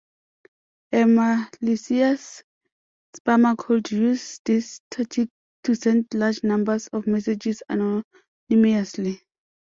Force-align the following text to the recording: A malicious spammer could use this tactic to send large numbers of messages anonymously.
A 0.93 1.03
malicious 1.05 2.41
spammer 3.15 3.55
could 3.55 3.91
use 3.91 4.39
this 4.45 4.81
tactic 4.89 5.29
to 5.61 5.75
send 5.75 6.07
large 6.15 6.43
numbers 6.43 6.87
of 6.87 7.05
messages 7.05 7.61
anonymously. 7.69 9.21